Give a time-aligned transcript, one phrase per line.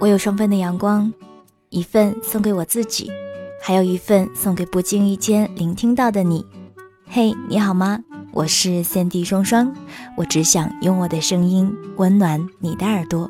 [0.00, 1.12] 我有双份的阳光，
[1.70, 3.10] 一份送给我自己，
[3.60, 6.46] 还有一份送给不经意间聆听到的你。
[7.08, 7.98] 嘿，你好吗？
[8.32, 9.74] 我是三 D 双双，
[10.16, 13.28] 我只想用我的声音温暖你的耳朵。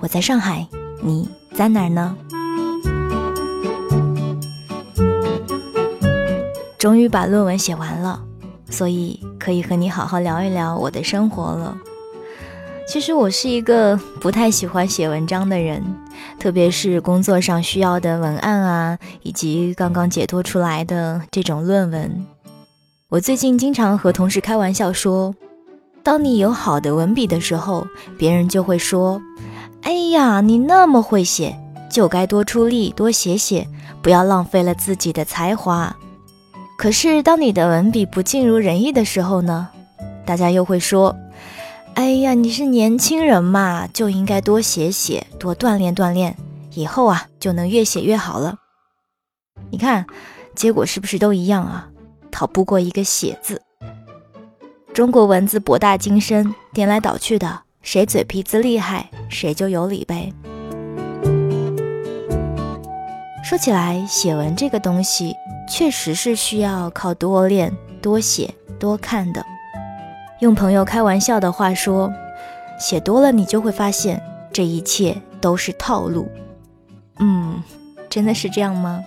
[0.00, 0.66] 我在上海，
[1.00, 2.16] 你在哪儿呢？
[6.76, 8.20] 终于把论文写完了，
[8.68, 11.78] 所以可以和你好好聊一聊我的生活了。
[12.86, 15.82] 其实我是一个不太喜欢写文章的人，
[16.38, 22.26] 特别是工作上需要的文案啊，以及刚刚解脱出来的这种论文。
[23.08, 25.34] 我最近经常和同事开玩笑说，
[26.02, 27.86] 当你有好的文笔的时候，
[28.18, 29.20] 别人就会说
[29.82, 31.56] ：“哎呀，你那么会写，
[31.90, 33.66] 就该多出力多写写，
[34.02, 35.96] 不要浪费了自己的才华。”
[36.76, 39.68] 可是当你的文笔不尽如人意的时候呢，
[40.26, 41.16] 大家又会说。
[41.94, 46.36] 哎呀，你是年轻人嘛，就应该多写写，多锻炼锻炼，
[46.72, 48.56] 以后啊就能越写越好了。
[49.70, 50.04] 你看，
[50.54, 51.88] 结果是不是都一样啊？
[52.32, 53.62] 逃不过一个“写”字。
[54.92, 60.32] 中国文字博大精深，颠来倒去的，谁嘴皮子厉害，谁就有理呗。
[63.44, 65.32] 说起来，写文这个东西，
[65.68, 69.44] 确实是需要靠多练、多写、多看的。
[70.40, 72.12] 用朋友开玩笑的话说，
[72.78, 74.20] 写多了你就会发现
[74.52, 76.28] 这一切都是套路。
[77.18, 77.62] 嗯，
[78.10, 79.00] 真的是这样吗？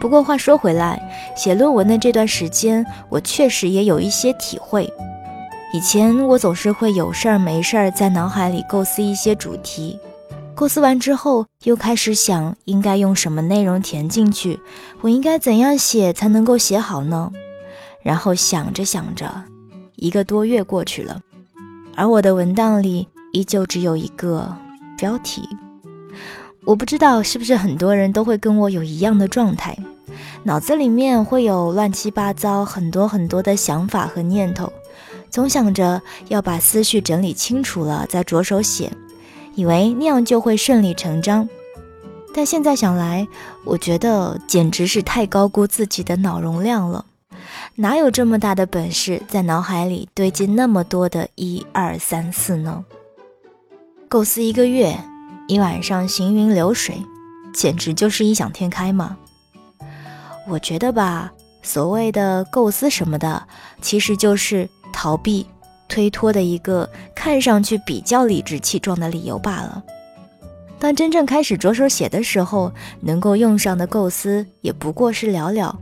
[0.00, 1.00] 不过话说回来，
[1.34, 4.92] 写论文的这段时间，我确实也有一些体会。
[5.72, 9.98] 以前我总是会有事儿没事儿在脑海里构思一些主题，
[10.54, 14.60] 构思完之后又开始想应该用什么内容填进去，
[15.00, 17.32] 我应该怎样写才能够写好呢？
[18.04, 19.42] 然后想着想着，
[19.96, 21.20] 一个多月过去了，
[21.96, 24.54] 而我的文档里依旧只有一个
[24.96, 25.42] 标题。
[26.64, 29.76] 我不知道是不是很多人都会跟我有一样的状态，
[30.42, 34.72] 脑子里面会有乱七八糟很多很多的想法和念头，
[35.30, 38.90] 总想着要把思绪整理清楚了再着手写，
[39.54, 41.48] 以为那样就会顺理成章。
[42.34, 43.26] 但现在想来，
[43.64, 47.04] 我觉得简直是太高估自己的脑容量了。
[47.76, 52.84] 哪有这么大的本事，在脑海里堆积那么多的一二三四呢？
[54.08, 54.96] 构思一个月，
[55.48, 56.94] 一晚上行云流水，
[57.52, 59.16] 简直就是异想天开嘛！
[60.46, 61.32] 我觉得吧，
[61.64, 63.44] 所谓的构思什么的，
[63.80, 65.44] 其实就是逃避、
[65.88, 69.82] 推脱的一个看上去比较理直气壮的理由罢了。
[70.78, 75.74] 当真正开始着手写的时候，能够用上的构思也不过是寥寥。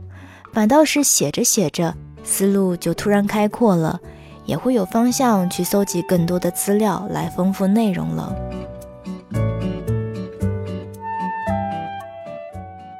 [0.53, 3.99] 反倒是写着写着，思路就突然开阔了，
[4.45, 8.31] 也会有方向去搜集更多的资料来丰富内容了。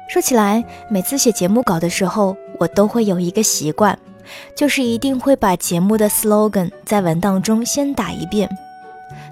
[0.08, 3.96] 说起来，每次写节目稿的时候，我都会有一个习惯，
[4.56, 8.48] 就是一定会把节目的 slogan 在文档中先打一遍。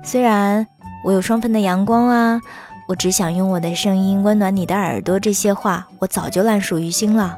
[0.05, 0.65] 虽然
[1.05, 2.41] 我有双份的阳光啊，
[2.87, 7.37] 我只想用我的声音温暖你的耳朵，这些话我早就烂熟于心了。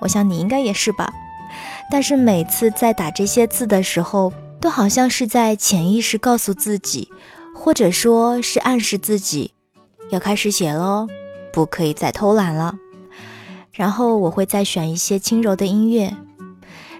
[0.00, 1.12] 我想你应该也是吧，
[1.90, 7.10] 但是每次在打这些字的时候，都好像是在潜意识告诉自己，
[7.54, 9.52] 或者说是暗示自己，
[10.10, 11.06] 要开始写喽，
[11.52, 12.74] 不可以再偷懒了。
[13.72, 16.14] 然后我会再选一些轻柔的音乐，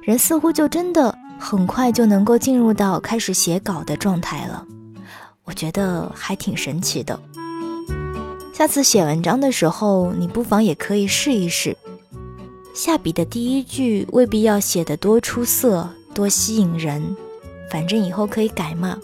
[0.03, 4.65] 人似乎就真的很快就能够进入到开始写稿的状态了。
[5.45, 7.19] 我觉得还挺神奇的。
[8.55, 11.77] 下次写文章的时候，你不妨也可以试一试。
[12.75, 17.17] 下笔的第一句未必要写得多出色、多吸引人，
[17.71, 18.97] 反正以后可以改嘛。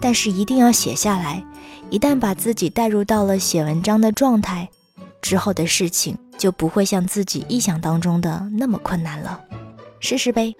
[0.00, 1.44] 但是一定要写下来，
[1.90, 4.68] 一旦把自己带入到了写文章的状态，
[5.20, 9.38] 之后的事情就不会像自己臆想当中的那么困难了。
[9.98, 10.54] 试试呗。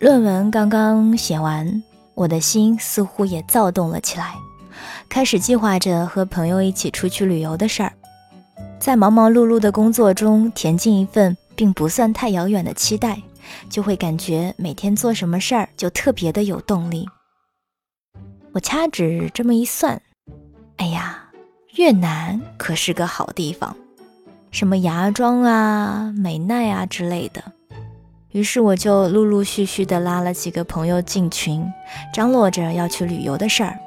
[0.00, 1.82] 论文刚刚写完，
[2.14, 4.34] 我的心似乎也躁动了起来。
[5.14, 7.92] 开始计划着和朋友一起出去旅游的事儿，
[8.80, 13.22] 在忙忙碌碌的工作中填进一份并不算太遥远的期待，
[13.70, 17.08] 就会感觉每天做什么事儿就特别的有动力。
[18.54, 20.02] 我掐指这么一算，
[20.78, 21.30] 哎呀，
[21.76, 23.76] 越南可是个好地方，
[24.50, 27.40] 什么芽庄啊、美奈啊之类的。
[28.32, 31.64] 于是我就陆陆续续的拉了几个朋友进群，
[32.12, 33.78] 张罗着要去旅游的事儿。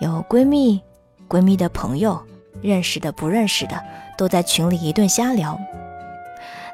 [0.00, 0.80] 有闺蜜、
[1.28, 2.20] 闺蜜的朋友、
[2.60, 3.80] 认识的、不认识的，
[4.16, 5.58] 都在群里一顿瞎聊。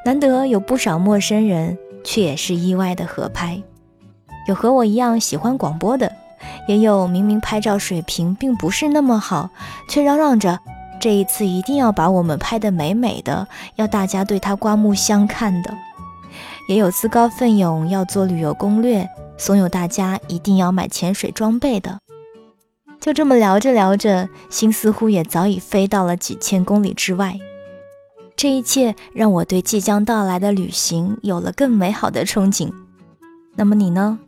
[0.04, 3.60] 难得有不少陌生人，却也是意外的合拍。
[4.46, 6.10] 有和我一样喜欢广播的，
[6.66, 9.50] 也有明明拍照水平并不是那么好，
[9.90, 10.58] 却嚷嚷着
[10.98, 15.74] 这一次一定要把我们拍得美美的，要大家对他刮目相看的。
[16.68, 19.06] 也有自告奋勇要做旅游攻略，
[19.36, 21.98] 怂恿大家一定要买潜水装备的。
[23.00, 27.38] 就这么聊着聊着，心似乎也早已飞到了几千公里之外。
[28.36, 32.70] 这一切让我对即将到来的旅行有了更美好的憧憬。
[33.56, 34.18] 那么你呢？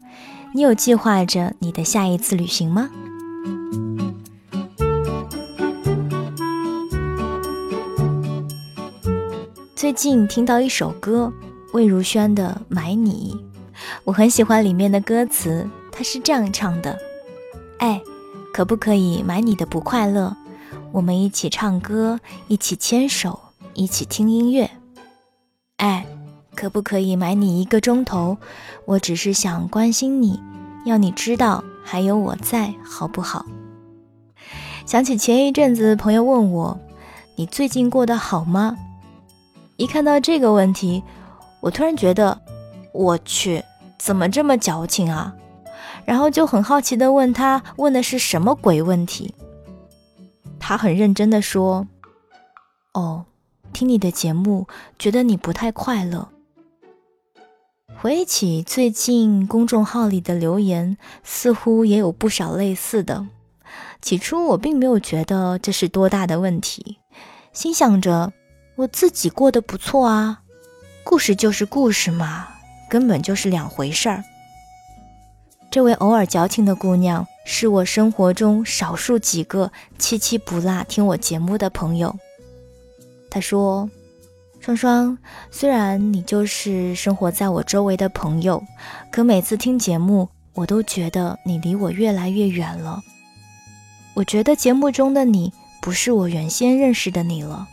[0.55, 2.91] 你有计划着你的下一次旅行吗？
[9.75, 11.33] 最近听到一首歌。
[11.73, 13.39] 魏如萱的《买你》，
[14.03, 16.99] 我很喜欢里面的歌词，它是这样唱的
[17.79, 18.03] ：“哎，
[18.53, 20.37] 可不可以买你的不快乐？
[20.93, 22.19] 我们一起唱歌，
[22.49, 23.39] 一起牵手，
[23.75, 24.71] 一起听音乐。
[25.77, 26.05] 哎，
[26.55, 28.37] 可不可以买你一个钟头？
[28.85, 30.41] 我只是想关心你，
[30.85, 33.47] 要你知道还有我在，好不好？”
[34.85, 36.79] 想起前一阵子朋友问我
[37.37, 38.77] ：“你最近过得好吗？”
[39.79, 41.03] 一看到这个问题。
[41.61, 42.41] 我突然觉得，
[42.93, 43.63] 我去，
[43.99, 45.35] 怎么这么矫情啊？
[46.11, 49.33] 然后就很好奇的问他，问的是什么鬼问题？
[50.59, 51.87] 他很认真的说
[52.95, 53.27] ：“哦，
[53.73, 54.67] 听你的节目，
[54.99, 56.29] 觉得你不太快乐。”
[57.97, 63.29] 回忆起最近公众号里的留言，似乎也有不少类似的。
[64.03, 66.99] 起初我并没有觉得这是多大的问题，
[67.53, 68.33] 心想着
[68.75, 70.43] 我自己过得不错啊。
[71.05, 72.49] 故事就是故事嘛，
[72.89, 74.25] 根本就是两回事儿。
[75.71, 82.13] 这位偶尔矫情的姑娘，是我生活中少数几个七七不落听我节目的朋友。
[83.31, 83.89] 她说
[84.59, 85.17] ：“双双，
[85.53, 88.61] 虽然你就是生活在我周围的朋友，
[89.13, 93.01] 可每次听节目，我都觉得你离我越来越远了。
[94.15, 97.69] 我觉得节目中的你，不是我原先认识的你了。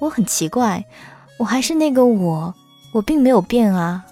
[0.00, 0.84] 我很奇怪。”
[1.38, 2.54] 我还是那个我，
[2.92, 4.06] 我并没有变啊。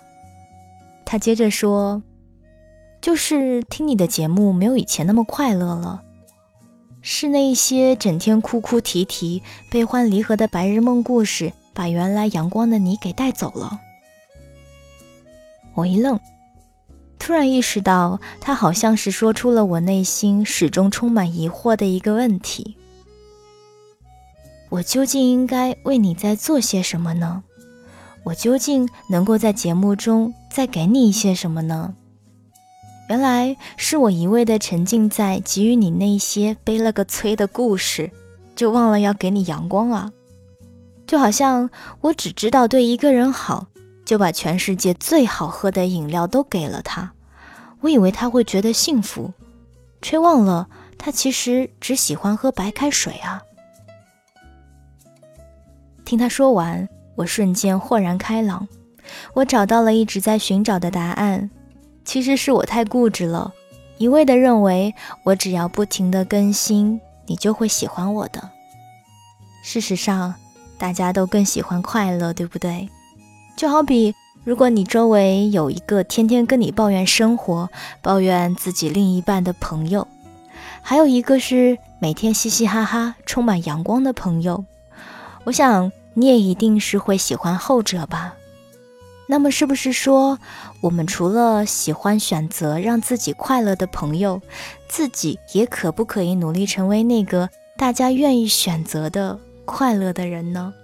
[1.07, 2.03] 他接着说
[3.05, 6.03] ：“就是听你的节目没有以前那么快乐了，
[7.03, 13.79] 是那些整天哭哭啼啼、悲欢离合的白日梦故事，把原来阳光的你给带走了。”
[15.77, 16.19] 我一愣，
[17.19, 22.79] 突然意识到，他好像是说出了我内心始终充满疑惑的一个问题。
[24.71, 27.45] 我究竟应该为你在做些什么呢？
[28.25, 31.95] 我究竟能够在节目中再给你一些什么呢？
[33.09, 38.11] 原来是我一味的沉浸在给予你那些背了个催的故事，
[38.57, 40.11] 就忘了要给你阳光啊！
[41.07, 41.69] 就好像
[42.01, 43.67] 我只知道对一个人好，
[44.07, 47.13] 就把全世界最好喝的饮料都给了他，
[47.81, 49.35] 我以为他会觉得幸福，
[50.01, 50.67] 却忘了
[50.97, 53.43] 他其实只喜欢喝白开水啊！
[56.07, 58.67] 听他说完，我瞬间豁然开朗。
[59.35, 61.51] 我找到了一直在寻找的答案。
[62.05, 63.53] 其实是我太固执了，
[63.99, 68.51] 一味的认为我只要不停的更新，你就会喜欢我的。
[69.63, 70.35] 事实上，
[70.77, 72.89] 大家都更喜欢快乐，对不对？
[73.57, 74.15] 就好比，
[74.45, 77.71] 如果你周围有一个天天跟你抱怨生活、
[78.03, 80.07] 抱怨自己另一半的朋友，
[80.83, 84.65] 还有一个是每天嘻嘻哈哈、充满阳光的朋友。
[85.45, 88.35] 我想你也一定是会喜欢后者吧？
[89.27, 90.39] 那么是不是说，
[90.81, 94.41] 我们除了喜欢选择让自己快乐的朋友，
[94.89, 100.75] 自己也可不可以努力成为那个大家愿意选择的快乐的人呢？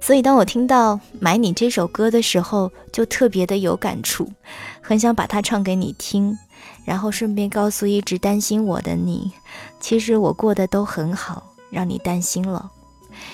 [0.00, 4.30] 所以当我听到《买你》这首歌的时候，就特别的有感触，
[4.82, 6.38] 很想把它唱给你听，
[6.84, 9.32] 然后顺便告诉一直担心我的你，
[9.80, 12.70] 其实我过得都很好，让你担心了。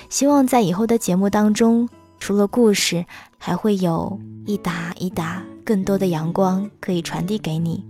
[0.08, 1.88] 希望在以后的节目当中，
[2.20, 3.06] 除了故事，
[3.38, 7.84] 还会有一打一打更多的阳光可以传递给你。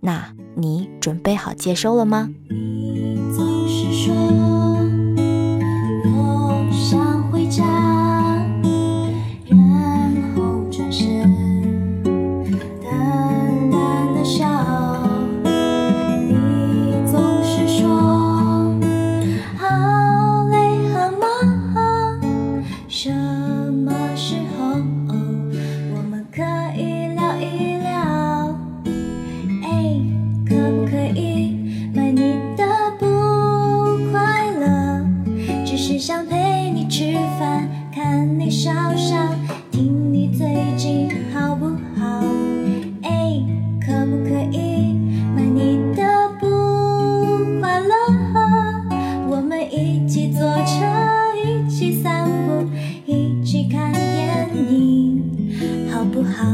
[0.00, 2.30] 那你准备好接收了吗？
[2.48, 4.14] 你总是说
[38.66, 39.14] 小小，
[39.70, 42.20] 听你最近好不好？
[43.02, 43.40] 哎，
[43.80, 44.92] 可不可以
[45.36, 46.02] 买你的
[46.40, 46.48] 不
[47.60, 47.94] 快乐？
[49.28, 50.84] 我们一起坐车，
[51.44, 52.66] 一起散步，
[53.06, 55.22] 一起看电影，
[55.88, 56.44] 好不好？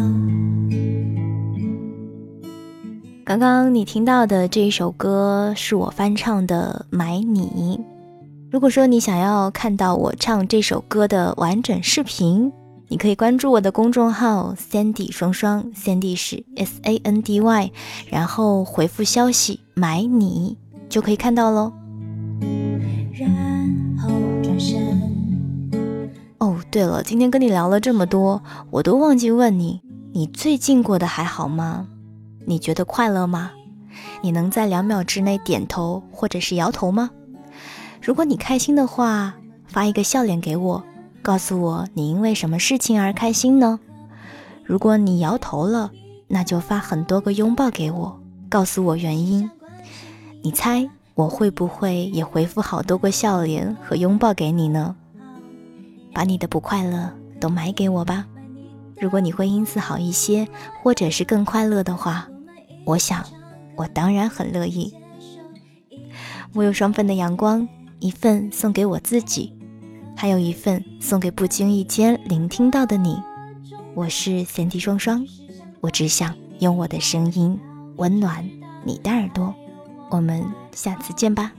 [3.25, 7.81] 刚刚你听到的这一首歌是我翻唱的《买你》。
[8.53, 12.53] 如果说你想要看到我唱这首歌的完整视频，
[12.89, 17.73] 你可以关注我的公众号 Sandy 双双，Sandy 是 S A N D Y，
[18.11, 20.59] 然后回复消息“买你”
[20.91, 21.73] 就可以看到喽。
[23.15, 24.11] 然后
[24.43, 24.83] 转身。
[26.37, 29.81] 哦，对了，今天跟你聊了这么多，我都忘记问你，
[30.13, 31.87] 你最近过得还好吗？
[32.45, 33.53] 你觉得快乐吗？
[34.21, 37.09] 你能在两秒之内点头或者是摇头吗？
[38.03, 40.83] 如果你开心的话，发一个笑脸给我，
[41.23, 43.79] 告诉我你因为什么事情而开心呢？
[44.65, 45.93] 如果你摇头了，
[46.27, 49.49] 那就发很多个拥抱给我，告诉我原因。
[50.43, 54.97] 你猜我会不会也回复好多个笑脸和拥抱给你呢？
[56.13, 58.27] 把你的不快乐都买给我吧。
[58.99, 60.49] 如果你会因此好一些，
[60.83, 62.27] 或者是更快乐的话，
[62.85, 63.25] 我想
[63.77, 64.93] 我当然很乐意。
[66.53, 67.69] 我有双份的阳光。
[68.03, 69.53] 一份送给我自己，
[70.17, 73.17] 还有一份送给不经意间聆听到的你。
[73.95, 75.25] 我是贤弟双双，
[75.81, 77.57] 我只想用我的声音
[77.99, 78.45] 温暖
[78.85, 79.55] 你的耳朵。
[80.11, 81.53] 我们下次见吧。